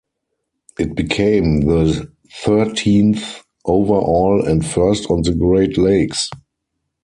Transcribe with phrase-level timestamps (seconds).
[0.79, 2.11] It became the
[2.43, 6.31] thirteenth overall and first on the Great Lakes.